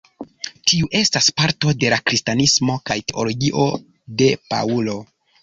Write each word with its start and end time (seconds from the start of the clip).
Tiu 0.69 0.87
estas 0.99 1.27
parto 1.41 1.73
de 1.83 1.91
la 1.95 1.99
kristanismo 2.11 2.79
kaj 2.91 2.99
teologio 3.13 3.69
de 4.25 4.33
Paŭlo. 4.57 4.99